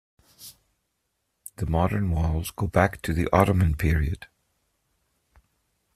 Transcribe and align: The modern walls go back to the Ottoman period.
The 1.57 1.67
modern 1.67 2.09
walls 2.09 2.49
go 2.49 2.65
back 2.65 3.03
to 3.03 3.13
the 3.13 3.29
Ottoman 3.31 3.75
period. 3.75 4.25